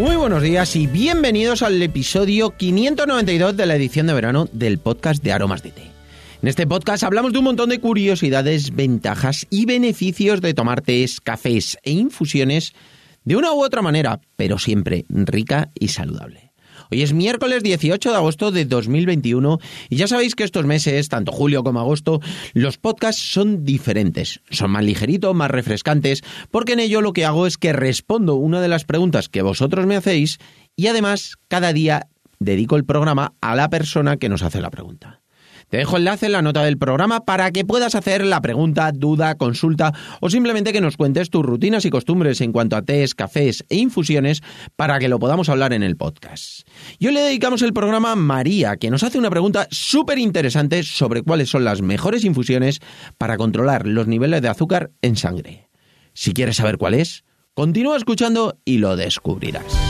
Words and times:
Muy 0.00 0.16
buenos 0.16 0.42
días 0.42 0.76
y 0.76 0.86
bienvenidos 0.86 1.60
al 1.60 1.80
episodio 1.82 2.56
592 2.56 3.54
de 3.54 3.66
la 3.66 3.76
edición 3.76 4.06
de 4.06 4.14
verano 4.14 4.48
del 4.50 4.78
podcast 4.78 5.22
de 5.22 5.30
Aromas 5.30 5.62
de 5.62 5.72
Té. 5.72 5.82
En 6.40 6.48
este 6.48 6.66
podcast 6.66 7.02
hablamos 7.02 7.34
de 7.34 7.38
un 7.40 7.44
montón 7.44 7.68
de 7.68 7.80
curiosidades, 7.80 8.74
ventajas 8.74 9.46
y 9.50 9.66
beneficios 9.66 10.40
de 10.40 10.54
tomar 10.54 10.80
tés, 10.80 11.20
cafés 11.20 11.76
e 11.82 11.90
infusiones 11.90 12.72
de 13.24 13.36
una 13.36 13.52
u 13.52 13.62
otra 13.62 13.82
manera, 13.82 14.22
pero 14.36 14.58
siempre 14.58 15.04
rica 15.10 15.70
y 15.78 15.88
saludable. 15.88 16.49
Hoy 16.90 17.02
es 17.02 17.12
miércoles 17.12 17.62
18 17.62 18.10
de 18.10 18.16
agosto 18.16 18.50
de 18.50 18.64
2021 18.64 19.58
y 19.88 19.96
ya 19.96 20.08
sabéis 20.08 20.34
que 20.34 20.42
estos 20.42 20.66
meses, 20.66 21.08
tanto 21.08 21.30
julio 21.30 21.62
como 21.62 21.78
agosto, 21.78 22.20
los 22.52 22.78
podcasts 22.78 23.22
son 23.22 23.64
diferentes. 23.64 24.40
Son 24.50 24.72
más 24.72 24.84
ligeritos, 24.84 25.34
más 25.34 25.50
refrescantes, 25.50 26.22
porque 26.50 26.72
en 26.72 26.80
ello 26.80 27.00
lo 27.00 27.12
que 27.12 27.24
hago 27.24 27.46
es 27.46 27.58
que 27.58 27.72
respondo 27.72 28.34
una 28.34 28.60
de 28.60 28.68
las 28.68 28.84
preguntas 28.84 29.28
que 29.28 29.42
vosotros 29.42 29.86
me 29.86 29.96
hacéis 29.96 30.38
y 30.74 30.88
además 30.88 31.36
cada 31.46 31.72
día 31.72 32.08
dedico 32.40 32.74
el 32.76 32.84
programa 32.84 33.34
a 33.40 33.54
la 33.54 33.70
persona 33.70 34.16
que 34.16 34.28
nos 34.28 34.42
hace 34.42 34.60
la 34.60 34.70
pregunta. 34.70 35.19
Te 35.70 35.76
dejo 35.76 35.96
enlace 35.96 36.26
en 36.26 36.32
la 36.32 36.42
nota 36.42 36.64
del 36.64 36.78
programa 36.78 37.24
para 37.24 37.52
que 37.52 37.64
puedas 37.64 37.94
hacer 37.94 38.26
la 38.26 38.42
pregunta, 38.42 38.90
duda, 38.92 39.36
consulta 39.36 39.94
o 40.20 40.28
simplemente 40.28 40.72
que 40.72 40.80
nos 40.80 40.96
cuentes 40.96 41.30
tus 41.30 41.46
rutinas 41.46 41.84
y 41.84 41.90
costumbres 41.90 42.40
en 42.40 42.50
cuanto 42.50 42.74
a 42.74 42.82
tés, 42.82 43.14
cafés 43.14 43.64
e 43.68 43.76
infusiones 43.76 44.42
para 44.74 44.98
que 44.98 45.08
lo 45.08 45.20
podamos 45.20 45.48
hablar 45.48 45.72
en 45.72 45.84
el 45.84 45.96
podcast. 45.96 46.66
Y 46.98 47.06
hoy 47.06 47.14
le 47.14 47.20
dedicamos 47.20 47.62
el 47.62 47.72
programa 47.72 48.10
a 48.10 48.16
María, 48.16 48.78
que 48.78 48.90
nos 48.90 49.04
hace 49.04 49.18
una 49.18 49.30
pregunta 49.30 49.68
súper 49.70 50.18
interesante 50.18 50.82
sobre 50.82 51.22
cuáles 51.22 51.48
son 51.50 51.62
las 51.62 51.82
mejores 51.82 52.24
infusiones 52.24 52.80
para 53.16 53.36
controlar 53.36 53.86
los 53.86 54.08
niveles 54.08 54.42
de 54.42 54.48
azúcar 54.48 54.90
en 55.02 55.14
sangre. 55.14 55.68
Si 56.14 56.32
quieres 56.32 56.56
saber 56.56 56.78
cuál 56.78 56.94
es, 56.94 57.22
continúa 57.54 57.96
escuchando 57.96 58.58
y 58.64 58.78
lo 58.78 58.96
descubrirás. 58.96 59.89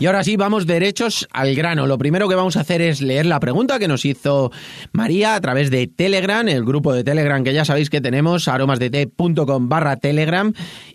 Y 0.00 0.06
ahora 0.06 0.22
sí, 0.22 0.36
vamos 0.36 0.64
derechos 0.68 1.26
al 1.32 1.56
grano. 1.56 1.88
Lo 1.88 1.98
primero 1.98 2.28
que 2.28 2.36
vamos 2.36 2.56
a 2.56 2.60
hacer 2.60 2.80
es 2.80 3.02
leer 3.02 3.26
la 3.26 3.40
pregunta 3.40 3.80
que 3.80 3.88
nos 3.88 4.04
hizo 4.04 4.52
María 4.92 5.34
a 5.34 5.40
través 5.40 5.72
de 5.72 5.88
Telegram, 5.88 6.46
el 6.46 6.64
grupo 6.64 6.92
de 6.92 7.02
Telegram 7.02 7.42
que 7.42 7.52
ya 7.52 7.64
sabéis 7.64 7.90
que 7.90 8.00
tenemos, 8.00 8.46
aromasdete.com 8.46 9.68
barra 9.68 9.96
Telegram. 9.96 10.52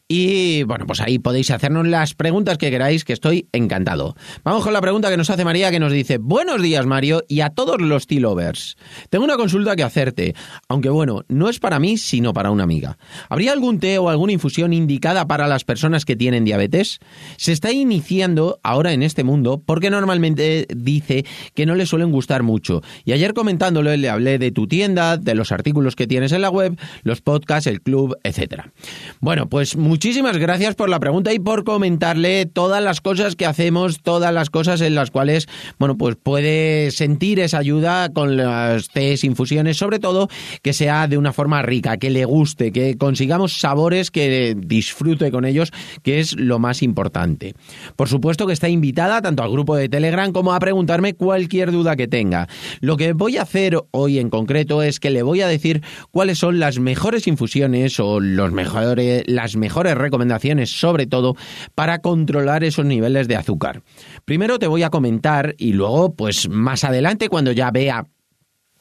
Y 0.08 0.64
bueno, 0.64 0.86
pues 0.86 1.02
ahí 1.02 1.20
podéis 1.20 1.52
hacernos 1.52 1.86
las 1.86 2.14
preguntas 2.14 2.58
que 2.58 2.72
queráis, 2.72 3.04
que 3.04 3.12
estoy 3.12 3.50
encantado. 3.52 4.16
Vamos 4.46 4.64
con 4.64 4.72
la 4.72 4.80
pregunta 4.80 5.10
que 5.10 5.18
nos 5.18 5.30
hace 5.30 5.44
María, 5.44 5.70
que 5.70 5.82
nos 5.82 5.92
dice, 5.92 6.18
buenos 6.18 6.62
días 6.62 6.86
Mario 6.86 7.24
y 7.28 7.42
a 7.42 7.50
todos 7.50 7.82
los 7.82 8.08
T-Lovers. 8.08 8.78
Tengo 9.10 9.26
una 9.26 9.36
consulta 9.36 9.76
que 9.76 9.84
hacerte, 9.84 10.34
aunque 10.70 10.90
bueno, 10.90 11.24
no 11.28 11.50
es 11.50 11.60
para 11.60 11.80
mí, 11.80 11.98
sino 11.98 12.32
para 12.32 12.52
una 12.52 12.64
amiga. 12.64 12.98
¿Habría 13.28 13.52
algún 13.52 13.80
té 13.80 13.98
o 13.98 14.10
alguna 14.10 14.32
infusión 14.32 14.72
indicada 14.72 15.28
para 15.28 15.48
las 15.48 15.66
personas 15.66 16.06
que 16.06 16.16
tienen 16.16 16.46
diabetes? 16.46 17.00
Se 17.36 17.52
está 17.52 17.74
iniciando 17.74 18.60
ahora 18.64 18.93
en 18.94 19.04
este 19.04 19.24
mundo 19.24 19.62
porque 19.66 19.90
normalmente 19.90 20.68
dice 20.76 21.26
que 21.54 21.66
no 21.66 21.76
le 21.76 21.86
suelen 21.86 22.12
gustar 22.12 22.44
mucho. 22.44 22.82
Y 23.06 23.12
ayer 23.12 23.34
comentándolo 23.34 23.96
le 23.96 24.10
hablé 24.10 24.40
de 24.40 24.52
tu 24.52 24.68
tienda, 24.68 25.18
de 25.18 25.36
los 25.36 25.52
artículos 25.52 25.96
que 25.96 26.08
tienes 26.08 26.32
en 26.32 26.42
la 26.42 26.50
web, 26.50 26.78
los 27.04 27.22
podcasts, 27.22 27.68
el 27.68 27.82
club, 27.82 28.16
etcétera. 28.24 28.72
Bueno, 29.20 29.48
pues 29.50 29.76
muchísimas 29.76 30.38
gracias 30.38 30.76
por 30.76 30.90
la 30.90 31.00
pregunta 31.00 31.34
y 31.34 31.40
por 31.40 31.64
comentarle 31.64 32.46
todas 32.46 32.84
las 32.84 33.02
cosas 33.02 33.36
que 33.36 33.46
hacemos, 33.46 34.02
todas 34.02 34.34
las 34.34 34.50
cosas 34.50 34.82
en 34.82 34.96
las 34.96 35.12
cuales, 35.12 35.48
bueno, 35.80 35.98
pues 35.98 36.16
puede 36.16 36.92
sentir 36.92 37.40
esa 37.40 37.58
ayuda 37.58 38.10
con 38.10 38.38
las 38.38 38.90
tés, 38.90 39.24
infusiones, 39.24 39.78
sobre 39.78 40.00
todo 40.00 40.30
que 40.62 40.74
sea 40.74 41.08
de 41.08 41.18
una 41.18 41.34
forma 41.34 41.62
rica, 41.62 41.98
que 41.98 42.10
le 42.10 42.26
guste, 42.26 42.72
que 42.72 42.98
consigamos 42.98 43.60
sabores 43.60 44.12
que 44.12 44.56
disfrute 44.58 45.32
con 45.32 45.46
ellos, 45.46 45.72
que 46.04 46.20
es 46.20 46.36
lo 46.36 46.60
más 46.60 46.84
importante. 46.84 47.56
Por 47.96 48.10
supuesto 48.10 48.48
que 48.48 48.54
está 48.54 48.70
invitada 48.84 49.22
tanto 49.22 49.44
al 49.44 49.52
grupo 49.52 49.78
de 49.78 49.88
Telegram 49.88 50.34
como 50.34 50.54
a 50.54 50.60
preguntarme 50.60 51.14
cualquier 51.14 51.72
duda 51.72 51.96
que 51.96 52.10
tenga. 52.10 52.50
Lo 52.82 52.98
que 52.98 53.14
voy 53.14 53.38
a 53.38 53.44
hacer 53.44 53.78
hoy 53.92 54.20
en 54.20 54.30
concreto 54.30 54.84
es 54.84 55.00
que 55.00 55.10
le 55.10 55.24
voy 55.24 55.40
a 55.40 55.48
decir 55.48 55.82
cuáles 56.12 56.40
son 56.40 56.60
las 56.60 56.80
mejores 56.80 57.26
infusiones 57.26 57.98
o 58.02 58.20
los 58.20 58.52
mejores, 58.52 59.24
las 59.26 59.56
mejores 59.56 59.96
recomendaciones, 59.96 60.70
sobre 60.70 61.08
todo, 61.08 61.38
para 61.76 62.00
controlar 62.00 62.66
esos 62.66 62.86
niveles 62.86 63.30
de 63.30 63.38
azúcar. 63.38 63.84
Primero 64.26 64.60
te 64.60 64.68
voy 64.68 64.84
a 64.84 64.90
comentar 64.90 65.56
y 65.58 65.72
luego, 65.72 66.14
pues 66.14 66.50
más 66.50 66.84
adelante, 66.84 67.30
cuando 67.30 67.54
ya 67.54 67.72
vea 67.72 68.08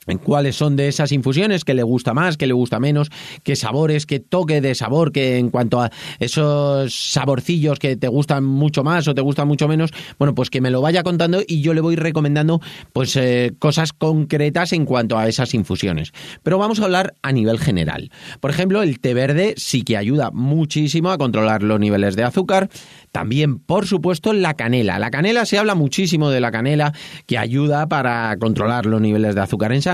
en 0.07 0.19
cuáles 0.19 0.57
son 0.57 0.77
de 0.77 0.89
esas 0.89 1.13
infusiones 1.13 1.65
que 1.65 1.75
le 1.75 1.83
gusta 1.83 2.15
más, 2.15 2.37
que 2.37 2.47
le 2.47 2.53
gusta 2.53 2.81
menos, 2.81 3.11
qué 3.43 3.57
sabores, 3.57 4.07
qué 4.07 4.21
toque 4.21 4.61
de 4.61 4.75
sabor, 4.75 5.13
que 5.13 5.39
en 5.39 5.51
cuanto 5.51 5.81
a 5.81 5.91
esos 6.19 6.95
saborcillos 6.95 7.79
que 7.79 7.97
te 7.97 8.09
gustan 8.09 8.45
mucho 8.45 8.85
más 8.85 9.07
o 9.09 9.15
te 9.15 9.21
gustan 9.21 9.49
mucho 9.49 9.69
menos, 9.69 9.91
bueno, 10.19 10.35
pues 10.35 10.51
que 10.51 10.61
me 10.61 10.71
lo 10.71 10.81
vaya 10.81 11.03
contando 11.03 11.41
y 11.47 11.61
yo 11.61 11.75
le 11.75 11.81
voy 11.81 11.97
recomendando 11.97 12.61
pues 12.93 13.17
eh, 13.17 13.53
cosas 13.59 13.93
concretas 13.93 14.73
en 14.73 14.85
cuanto 14.85 15.19
a 15.19 15.29
esas 15.29 15.55
infusiones. 15.55 16.13
Pero 16.43 16.59
vamos 16.59 16.81
a 16.81 16.85
hablar 16.85 17.15
a 17.23 17.33
nivel 17.33 17.59
general. 17.59 18.11
Por 18.41 18.51
ejemplo, 18.51 18.83
el 18.83 19.01
té 19.01 19.15
verde 19.15 19.55
sí 19.57 19.83
que 19.83 19.97
ayuda 19.97 20.31
muchísimo 20.33 21.11
a 21.11 21.19
controlar 21.19 21.63
los 21.63 21.79
niveles 21.79 22.17
de 22.17 22.25
azúcar. 22.25 22.69
También, 23.11 23.59
por 23.59 23.87
supuesto, 23.87 24.33
la 24.33 24.55
canela. 24.55 24.99
La 24.99 25.11
canela 25.11 25.45
se 25.47 25.59
habla 25.59 25.75
muchísimo 25.75 26.31
de 26.31 26.41
la 26.41 26.51
canela 26.51 26.93
que 27.27 27.39
ayuda 27.39 27.89
para 27.89 28.37
controlar 28.39 28.87
los 28.87 29.01
niveles 29.01 29.35
de 29.35 29.41
azúcar 29.41 29.73
en 29.73 29.83
sangre, 29.83 29.92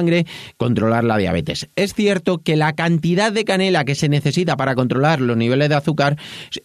controlar 0.57 1.05
la 1.05 1.17
diabetes. 1.17 1.69
Es 1.77 1.95
cierto 1.95 2.39
que 2.39 2.57
la 2.57 2.75
cantidad 2.75 3.33
de 3.33 3.45
canela 3.45 3.85
que 3.85 3.95
se 3.95 4.09
necesita 4.09 4.57
para 4.57 4.75
controlar 4.75 5.21
los 5.21 5.37
niveles 5.37 5.69
de 5.69 5.75
azúcar 5.75 6.17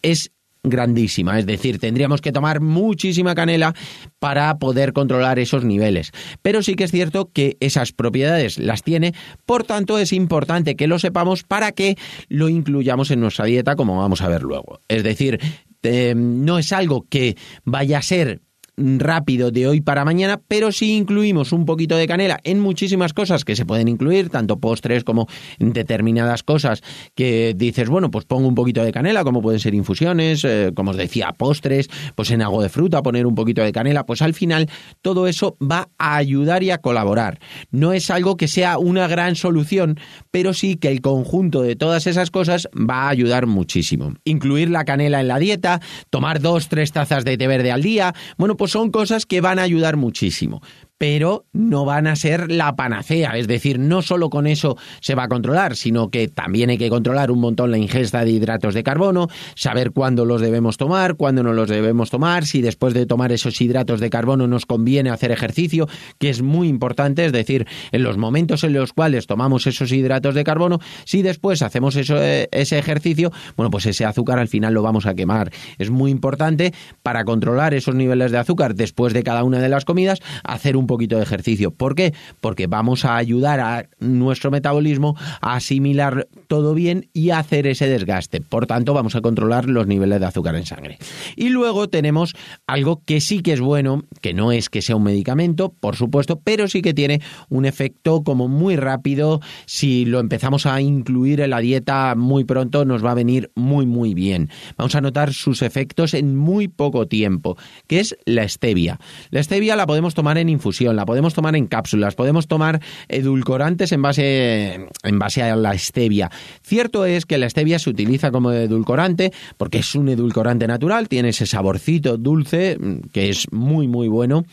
es 0.02 0.32
grandísima, 0.64 1.38
es 1.40 1.46
decir, 1.46 1.78
tendríamos 1.78 2.22
que 2.22 2.32
tomar 2.32 2.62
muchísima 2.62 3.36
canela 3.36 3.76
para 4.20 4.58
poder 4.60 4.94
controlar 4.94 5.38
esos 5.38 5.66
niveles. 5.66 6.12
Pero 6.42 6.64
sí 6.64 6.76
que 6.76 6.86
es 6.86 6.92
cierto 6.92 7.30
que 7.34 7.58
esas 7.60 7.92
propiedades 7.92 8.58
las 8.58 8.82
tiene, 8.82 9.14
por 9.46 9.66
tanto 9.66 10.00
es 10.00 10.14
importante 10.14 10.76
que 10.76 10.88
lo 10.88 11.00
sepamos 11.00 11.44
para 11.44 11.74
que 11.74 11.98
lo 12.30 12.48
incluyamos 12.48 13.12
en 13.12 13.20
nuestra 13.20 13.46
dieta, 13.46 13.76
como 13.76 13.98
vamos 13.98 14.22
a 14.22 14.30
ver 14.30 14.44
luego. 14.44 14.80
Es 14.88 15.04
decir, 15.04 15.40
eh, 15.84 16.14
no 16.16 16.58
es 16.58 16.72
algo 16.72 17.06
que 17.10 17.36
vaya 17.66 17.98
a 17.98 18.02
ser 18.02 18.42
rápido 18.78 19.52
de 19.52 19.68
hoy 19.68 19.82
para 19.82 20.06
mañana, 20.06 20.42
pero 20.48 20.72
si 20.72 20.96
incluimos 20.96 21.52
un 21.52 21.66
poquito 21.66 21.96
de 21.96 22.08
canela 22.08 22.40
en 22.44 22.60
muchísimas 22.60 23.14
cosas 23.14 23.46
que 23.46 23.56
se 23.56 23.66
pueden 23.66 23.88
incluir, 23.88 24.30
tanto 24.30 24.58
postres 24.58 25.04
como 25.04 25.28
determinadas 25.60 26.44
cosas 26.44 26.82
que 27.16 27.54
dices, 27.56 27.90
bueno, 27.90 28.10
pues 28.10 28.26
pongo 28.26 28.48
un 28.48 28.56
poquito 28.56 28.84
de 28.84 28.92
canela, 28.92 29.24
como 29.24 29.42
pueden 29.42 29.60
ser 29.60 29.76
infusiones, 29.76 30.44
eh, 30.44 30.72
como 30.76 30.92
os 30.92 30.98
decía, 30.98 31.34
postres, 31.38 31.90
pues 32.16 32.32
en 32.32 32.42
algo 32.42 32.62
de 32.62 32.70
fruta 32.70 33.04
poner 33.04 33.26
un 33.28 33.36
poquito 33.36 33.62
de 33.62 33.72
canela, 33.72 34.06
pues 34.06 34.22
al 34.22 34.34
final 34.34 34.70
todo 35.02 35.28
eso 35.28 35.56
va 35.62 35.90
a 35.98 36.16
ayudar 36.16 36.64
y 36.64 36.72
a 36.72 36.80
colaborar. 36.80 37.40
No 37.72 37.94
es 37.94 38.10
algo 38.10 38.38
que 38.38 38.48
sea 38.48 38.78
una 38.78 39.08
gran 39.08 39.36
solución, 39.36 40.00
pero 40.32 40.54
sí 40.54 40.78
que 40.78 40.90
el 40.90 41.02
conjunto 41.02 41.62
de 41.62 41.76
todas 41.76 42.08
esas 42.08 42.32
cosas 42.32 42.68
va 42.74 43.04
a 43.04 43.10
ayudar 43.10 43.46
muchísimo. 43.46 44.14
Incluir 44.24 44.70
la 44.70 44.86
canela 44.86 45.22
en 45.22 45.28
la 45.28 45.40
dieta, 45.40 45.82
tomar 46.10 46.42
dos, 46.42 46.70
tres 46.70 46.92
tazas 46.92 47.26
de 47.26 47.38
té 47.38 47.48
verde 47.48 47.72
al 47.72 47.82
día, 47.82 48.14
bueno, 48.38 48.58
pues 48.58 48.63
pues 48.64 48.72
son 48.72 48.92
cosas 48.92 49.26
que 49.26 49.42
van 49.42 49.60
a 49.60 49.64
ayudar 49.64 49.98
muchísimo 49.98 50.62
pero 51.04 51.44
no 51.52 51.84
van 51.84 52.08
a 52.08 52.16
ser 52.16 52.50
la 52.50 52.78
panacea. 52.78 53.38
Es 53.38 53.50
decir, 53.50 53.78
no 53.78 54.02
solo 54.02 54.30
con 54.30 54.48
eso 54.48 54.78
se 55.02 55.16
va 55.16 55.24
a 55.24 55.28
controlar, 55.28 55.76
sino 55.76 56.10
que 56.10 56.30
también 56.30 56.70
hay 56.70 56.78
que 56.78 56.90
controlar 56.90 57.30
un 57.30 57.42
montón 57.42 57.72
la 57.72 57.78
ingesta 57.78 58.24
de 58.24 58.32
hidratos 58.32 58.74
de 58.74 58.84
carbono, 58.84 59.28
saber 59.54 59.92
cuándo 59.92 60.24
los 60.24 60.40
debemos 60.40 60.78
tomar, 60.78 61.16
cuándo 61.16 61.44
no 61.44 61.52
los 61.52 61.68
debemos 61.68 62.10
tomar, 62.10 62.46
si 62.46 62.62
después 62.62 62.94
de 62.94 63.06
tomar 63.06 63.34
esos 63.34 63.60
hidratos 63.60 64.00
de 64.00 64.10
carbono 64.10 64.48
nos 64.48 64.66
conviene 64.66 65.10
hacer 65.10 65.32
ejercicio, 65.32 65.90
que 66.20 66.30
es 66.30 66.42
muy 66.42 66.70
importante, 66.70 67.26
es 67.26 67.34
decir, 67.34 67.68
en 67.92 68.02
los 68.02 68.16
momentos 68.16 68.64
en 68.64 68.72
los 68.72 68.94
cuales 68.94 69.28
tomamos 69.28 69.68
esos 69.68 69.92
hidratos 69.92 70.36
de 70.36 70.46
carbono, 70.46 70.80
si 71.04 71.22
después 71.22 71.64
hacemos 71.64 71.98
eh, 71.98 72.48
ese 72.50 72.80
ejercicio, 72.80 73.34
bueno, 73.58 73.70
pues 73.72 73.88
ese 73.88 74.06
azúcar 74.06 74.40
al 74.40 74.48
final 74.48 74.74
lo 74.74 74.82
vamos 74.82 75.06
a 75.06 75.16
quemar. 75.16 75.52
Es 75.80 75.90
muy 75.90 76.12
importante 76.12 76.74
para 77.02 77.26
controlar 77.26 77.74
esos 77.74 77.94
niveles 77.94 78.32
de 78.32 78.38
azúcar 78.38 78.74
después 78.74 79.12
de 79.12 79.24
cada 79.24 79.44
una 79.44 79.60
de 79.60 79.68
las 79.68 79.84
comidas, 79.84 80.22
hacer 80.46 80.78
un 80.78 80.88
poquito 80.94 81.18
de 81.18 81.24
ejercicio. 81.24 81.72
¿Por 81.72 81.96
qué? 81.96 82.14
Porque 82.40 82.68
vamos 82.68 83.04
a 83.06 83.16
ayudar 83.16 83.60
a 83.60 83.90
nuestro 84.00 84.52
metabolismo 84.52 85.16
a 85.42 85.56
asimilar 85.56 86.28
todo 86.48 86.74
bien 86.76 87.10
y 87.14 87.32
hacer 87.32 87.66
ese 87.66 87.88
desgaste. 87.88 88.42
Por 88.42 88.68
tanto, 88.68 88.94
vamos 88.94 89.16
a 89.16 89.22
controlar 89.22 89.68
los 89.68 89.88
niveles 89.88 90.20
de 90.20 90.26
azúcar 90.26 90.56
en 90.56 90.66
sangre. 90.66 91.00
Y 91.36 91.50
luego 91.50 91.90
tenemos 91.90 92.36
algo 92.68 93.02
que 93.06 93.22
sí 93.22 93.42
que 93.42 93.54
es 93.54 93.60
bueno, 93.60 94.04
que 94.22 94.34
no 94.34 94.52
es 94.52 94.70
que 94.70 94.82
sea 94.84 94.96
un 94.96 95.04
medicamento, 95.04 95.74
por 95.80 95.96
supuesto, 95.96 96.40
pero 96.44 96.68
sí 96.68 96.82
que 96.82 96.94
tiene 96.94 97.22
un 97.50 97.66
efecto 97.66 98.24
como 98.24 98.48
muy 98.48 98.76
rápido. 98.76 99.42
Si 99.66 100.06
lo 100.06 100.20
empezamos 100.20 100.66
a 100.66 100.80
incluir 100.80 101.42
en 101.42 101.50
la 101.50 101.60
dieta 101.60 102.14
muy 102.16 102.44
pronto, 102.44 102.86
nos 102.86 103.04
va 103.04 103.12
a 103.12 103.16
venir 103.16 103.52
muy, 103.56 103.88
muy 103.88 104.14
bien. 104.14 104.50
Vamos 104.78 104.94
a 104.94 105.02
notar 105.02 105.34
sus 105.34 105.62
efectos 105.64 106.14
en 106.14 106.36
muy 106.36 106.68
poco 106.68 107.08
tiempo, 107.08 107.58
que 107.88 108.00
es 108.00 108.16
la 108.26 108.48
stevia. 108.48 109.00
La 109.32 109.42
stevia 109.42 109.76
la 109.76 109.88
podemos 109.88 110.14
tomar 110.14 110.38
en 110.38 110.50
infusión, 110.50 110.83
la 110.92 111.06
podemos 111.06 111.34
tomar 111.34 111.56
en 111.56 111.68
cápsulas, 111.68 112.16
podemos 112.16 112.48
tomar 112.48 112.82
edulcorantes 113.08 113.92
en 113.92 114.02
base, 114.02 114.88
en 115.04 115.20
base 115.20 115.44
a 115.44 115.56
la 115.56 115.78
stevia. 115.78 116.30
Cierto 116.64 117.06
es 117.06 117.26
que 117.26 117.38
la 117.38 117.50
stevia 117.50 117.80
se 117.80 117.90
utiliza 117.90 118.32
como 118.32 118.52
edulcorante 118.52 119.32
porque 119.58 119.78
es 119.78 119.96
un 119.96 120.10
edulcorante 120.10 120.68
natural, 120.68 121.08
tiene 121.08 121.30
ese 121.30 121.46
saborcito 121.46 122.18
dulce 122.18 122.78
mm, 122.78 123.10
que 123.14 123.30
es 123.30 123.52
muy, 123.52 123.88
muy 123.88 124.08
bueno 124.08 124.44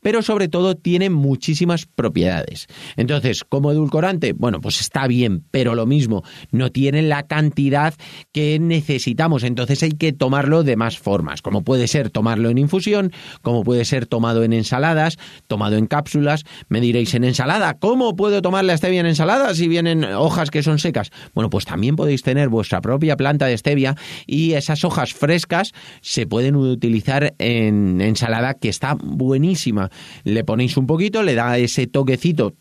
pero 0.00 0.22
sobre 0.22 0.48
todo 0.48 0.74
tiene 0.74 1.10
muchísimas 1.10 1.86
propiedades. 1.86 2.66
Entonces, 2.96 3.44
como 3.44 3.72
edulcorante, 3.72 4.32
bueno, 4.32 4.60
pues 4.60 4.80
está 4.80 5.06
bien, 5.06 5.44
pero 5.50 5.74
lo 5.74 5.86
mismo, 5.86 6.22
no 6.50 6.70
tiene 6.70 7.02
la 7.02 7.24
cantidad 7.24 7.94
que 8.32 8.58
necesitamos, 8.58 9.42
entonces 9.44 9.82
hay 9.82 9.92
que 9.92 10.12
tomarlo 10.12 10.62
de 10.62 10.76
más 10.76 10.98
formas, 10.98 11.42
como 11.42 11.62
puede 11.62 11.88
ser 11.88 12.10
tomarlo 12.10 12.50
en 12.50 12.58
infusión, 12.58 13.12
como 13.42 13.64
puede 13.64 13.84
ser 13.84 14.06
tomado 14.06 14.44
en 14.44 14.52
ensaladas, 14.52 15.18
tomado 15.46 15.76
en 15.76 15.86
cápsulas, 15.86 16.44
me 16.68 16.80
diréis 16.80 17.14
en 17.14 17.24
ensalada, 17.24 17.74
¿cómo 17.74 18.16
puedo 18.16 18.42
tomar 18.42 18.64
la 18.64 18.76
stevia 18.76 19.00
en 19.00 19.06
ensalada 19.06 19.54
si 19.54 19.68
vienen 19.68 20.04
hojas 20.04 20.50
que 20.50 20.62
son 20.62 20.78
secas? 20.78 21.10
Bueno, 21.34 21.50
pues 21.50 21.64
también 21.64 21.96
podéis 21.96 22.22
tener 22.22 22.48
vuestra 22.48 22.80
propia 22.80 23.16
planta 23.16 23.46
de 23.46 23.56
stevia 23.58 23.96
y 24.26 24.52
esas 24.52 24.84
hojas 24.84 25.14
frescas 25.14 25.72
se 26.00 26.26
pueden 26.26 26.56
utilizar 26.56 27.34
en 27.38 28.00
ensalada 28.00 28.54
que 28.54 28.68
está 28.68 28.96
buenísima 29.00 29.83
le 30.24 30.44
ponéis 30.44 30.76
un 30.76 30.86
poquito, 30.86 31.22
le 31.22 31.34
da 31.34 31.58
ese 31.58 31.86
toquecito, 31.86 32.54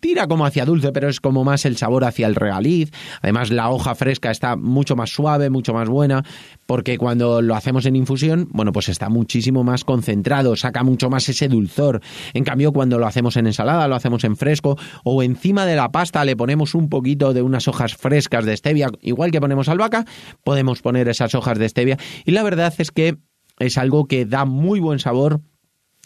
tira 0.00 0.26
como 0.26 0.46
hacia 0.46 0.64
dulce, 0.64 0.92
pero 0.92 1.08
es 1.08 1.20
como 1.20 1.44
más 1.44 1.64
el 1.64 1.76
sabor 1.76 2.04
hacia 2.04 2.26
el 2.26 2.34
regaliz. 2.34 2.90
Además, 3.22 3.50
la 3.50 3.70
hoja 3.70 3.94
fresca 3.94 4.30
está 4.30 4.56
mucho 4.56 4.96
más 4.96 5.10
suave, 5.10 5.50
mucho 5.50 5.74
más 5.74 5.88
buena, 5.88 6.24
porque 6.66 6.98
cuando 6.98 7.42
lo 7.42 7.54
hacemos 7.54 7.86
en 7.86 7.96
infusión, 7.96 8.48
bueno, 8.50 8.72
pues 8.72 8.88
está 8.88 9.08
muchísimo 9.08 9.64
más 9.64 9.84
concentrado, 9.84 10.56
saca 10.56 10.82
mucho 10.82 11.10
más 11.10 11.28
ese 11.28 11.48
dulzor. 11.48 12.00
En 12.34 12.44
cambio, 12.44 12.72
cuando 12.72 12.98
lo 12.98 13.06
hacemos 13.06 13.36
en 13.36 13.46
ensalada, 13.46 13.88
lo 13.88 13.94
hacemos 13.94 14.24
en 14.24 14.36
fresco, 14.36 14.76
o 15.04 15.22
encima 15.22 15.66
de 15.66 15.76
la 15.76 15.90
pasta 15.90 16.24
le 16.24 16.36
ponemos 16.36 16.74
un 16.74 16.88
poquito 16.88 17.32
de 17.32 17.42
unas 17.42 17.68
hojas 17.68 17.96
frescas 17.96 18.44
de 18.44 18.56
stevia, 18.56 18.88
igual 19.00 19.30
que 19.30 19.40
ponemos 19.40 19.68
albahaca, 19.68 20.04
podemos 20.44 20.82
poner 20.82 21.08
esas 21.08 21.34
hojas 21.34 21.58
de 21.58 21.68
stevia. 21.68 21.98
Y 22.24 22.32
la 22.32 22.42
verdad 22.42 22.72
es 22.78 22.90
que 22.90 23.16
es 23.58 23.78
algo 23.78 24.06
que 24.06 24.24
da 24.26 24.44
muy 24.44 24.80
buen 24.80 24.98
sabor 24.98 25.40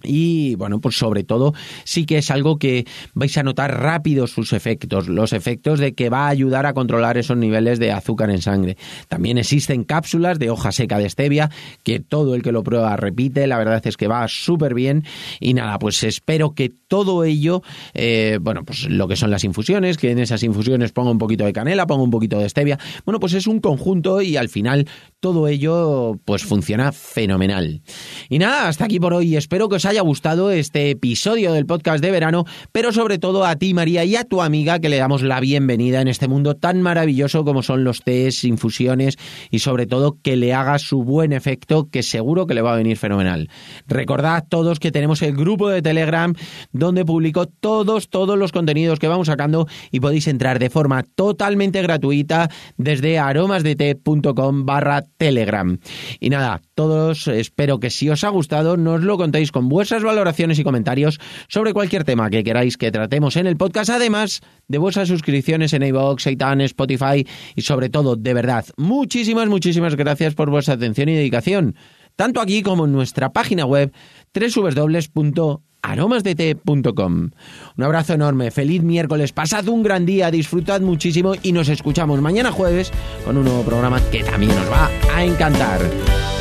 y 0.02 0.56
bueno, 0.56 0.78
pues 0.78 0.98
sobre 0.98 1.24
todo 1.24 1.54
sí 1.84 2.04
que 2.04 2.18
es 2.18 2.30
algo 2.30 2.58
que 2.58 2.86
vais 3.14 3.36
a 3.38 3.42
notar 3.42 3.80
rápido 3.80 4.26
sus 4.26 4.52
efectos, 4.52 5.08
los 5.08 5.32
efectos 5.32 5.78
de 5.78 5.94
que 5.94 6.10
va 6.10 6.26
a 6.26 6.28
ayudar 6.28 6.66
a 6.66 6.74
controlar 6.74 7.16
esos 7.16 7.38
niveles 7.38 7.78
de 7.78 7.92
azúcar 7.92 8.28
en 8.28 8.42
sangre. 8.42 8.76
También 9.08 9.38
existen 9.38 9.84
cápsulas 9.84 10.38
de 10.38 10.50
hoja 10.50 10.70
seca 10.70 10.98
de 10.98 11.08
stevia 11.08 11.50
que 11.82 11.98
todo 11.98 12.34
el 12.34 12.42
que 12.42 12.52
lo 12.52 12.62
prueba 12.62 12.94
repite, 12.96 13.46
la 13.46 13.56
verdad 13.56 13.80
es 13.86 13.96
que 13.96 14.06
va 14.06 14.28
súper 14.28 14.74
bien 14.74 15.04
y 15.40 15.54
nada, 15.54 15.78
pues 15.78 16.02
espero 16.02 16.54
que 16.54 16.68
todo 16.68 17.24
ello, 17.24 17.62
eh, 17.94 18.38
bueno, 18.40 18.64
pues 18.64 18.88
lo 18.90 19.08
que 19.08 19.16
son 19.16 19.30
las 19.30 19.44
infusiones, 19.44 19.96
que 19.96 20.10
en 20.10 20.18
esas 20.18 20.42
infusiones 20.42 20.92
ponga 20.92 21.10
un 21.10 21.18
poquito 21.18 21.46
de 21.46 21.54
canela, 21.54 21.86
ponga 21.86 22.02
un 22.02 22.10
poquito 22.10 22.38
de 22.38 22.48
stevia, 22.48 22.78
bueno, 23.06 23.18
pues 23.18 23.32
es 23.32 23.46
un 23.46 23.60
conjunto 23.60 24.20
y 24.20 24.36
al 24.36 24.50
final 24.50 24.86
todo 25.26 25.48
ello 25.48 26.20
pues 26.24 26.44
funciona 26.44 26.92
fenomenal. 26.92 27.82
Y 28.28 28.38
nada, 28.38 28.68
hasta 28.68 28.84
aquí 28.84 29.00
por 29.00 29.12
hoy, 29.12 29.34
espero 29.34 29.68
que 29.68 29.74
os 29.74 29.84
haya 29.84 30.00
gustado 30.02 30.52
este 30.52 30.90
episodio 30.90 31.52
del 31.52 31.66
podcast 31.66 32.00
de 32.00 32.12
verano, 32.12 32.44
pero 32.70 32.92
sobre 32.92 33.18
todo 33.18 33.44
a 33.44 33.56
ti 33.56 33.74
María 33.74 34.04
y 34.04 34.14
a 34.14 34.22
tu 34.22 34.40
amiga 34.40 34.78
que 34.78 34.88
le 34.88 34.98
damos 34.98 35.22
la 35.22 35.40
bienvenida 35.40 36.00
en 36.00 36.06
este 36.06 36.28
mundo 36.28 36.54
tan 36.54 36.80
maravilloso 36.80 37.44
como 37.44 37.64
son 37.64 37.82
los 37.82 38.02
tés, 38.02 38.44
infusiones 38.44 39.18
y 39.50 39.58
sobre 39.58 39.88
todo 39.88 40.16
que 40.22 40.36
le 40.36 40.54
haga 40.54 40.78
su 40.78 41.02
buen 41.02 41.32
efecto 41.32 41.88
que 41.90 42.04
seguro 42.04 42.46
que 42.46 42.54
le 42.54 42.62
va 42.62 42.74
a 42.74 42.76
venir 42.76 42.96
fenomenal. 42.96 43.50
Recordad 43.88 44.44
todos 44.48 44.78
que 44.78 44.92
tenemos 44.92 45.22
el 45.22 45.34
grupo 45.34 45.70
de 45.70 45.82
Telegram 45.82 46.34
donde 46.70 47.04
publico 47.04 47.46
todos, 47.46 48.10
todos 48.10 48.38
los 48.38 48.52
contenidos 48.52 49.00
que 49.00 49.08
vamos 49.08 49.26
sacando 49.26 49.66
y 49.90 49.98
podéis 49.98 50.28
entrar 50.28 50.60
de 50.60 50.70
forma 50.70 51.02
totalmente 51.02 51.82
gratuita 51.82 52.48
desde 52.76 53.18
aromasdete.com 53.18 54.64
barra 54.64 55.02
Telegram. 55.16 55.78
Y 56.20 56.30
nada, 56.30 56.62
todos 56.74 57.28
espero 57.28 57.80
que 57.80 57.90
si 57.90 58.08
os 58.08 58.24
ha 58.24 58.28
gustado 58.28 58.76
nos 58.76 59.02
lo 59.02 59.16
contéis 59.16 59.52
con 59.52 59.68
vuestras 59.68 60.02
valoraciones 60.02 60.58
y 60.58 60.64
comentarios 60.64 61.20
sobre 61.48 61.72
cualquier 61.72 62.04
tema 62.04 62.30
que 62.30 62.44
queráis 62.44 62.76
que 62.76 62.90
tratemos 62.90 63.36
en 63.36 63.46
el 63.46 63.56
podcast, 63.56 63.90
además 63.90 64.40
de 64.68 64.78
vuestras 64.78 65.08
suscripciones 65.08 65.72
en 65.72 65.82
iVoox, 65.82 66.22
Seitan, 66.22 66.60
Spotify 66.62 67.26
y 67.54 67.62
sobre 67.62 67.88
todo, 67.88 68.16
de 68.16 68.34
verdad, 68.34 68.64
muchísimas, 68.76 69.48
muchísimas 69.48 69.96
gracias 69.96 70.34
por 70.34 70.50
vuestra 70.50 70.74
atención 70.74 71.08
y 71.08 71.14
dedicación, 71.14 71.76
tanto 72.16 72.40
aquí 72.40 72.62
como 72.62 72.86
en 72.86 72.92
nuestra 72.92 73.32
página 73.32 73.66
web 73.66 73.92
www.aromasdt.com. 74.34 77.30
Un 77.76 77.84
abrazo 77.84 78.14
enorme, 78.14 78.50
feliz 78.50 78.82
miércoles, 78.82 79.32
pasad 79.32 79.68
un 79.68 79.82
gran 79.82 80.06
día, 80.06 80.30
disfrutad 80.30 80.80
muchísimo 80.80 81.34
y 81.42 81.52
nos 81.52 81.68
escuchamos 81.68 82.20
mañana 82.20 82.50
jueves 82.50 82.90
con 83.24 83.36
un 83.36 83.44
nuevo 83.44 83.62
programa 83.62 84.00
que 84.10 84.24
también 84.24 84.52
os 84.52 84.70
va 84.70 84.90
a 85.14 85.24
encantar. 85.24 85.80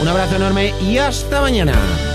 Un 0.01 0.07
abrazo 0.07 0.37
enorme 0.37 0.73
y 0.81 0.97
hasta 0.97 1.41
mañana. 1.41 2.14